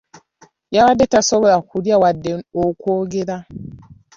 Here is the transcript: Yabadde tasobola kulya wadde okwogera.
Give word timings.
Yabadde 0.75 1.05
tasobola 1.13 1.57
kulya 1.69 1.95
wadde 2.01 2.31
okwogera. 2.65 3.37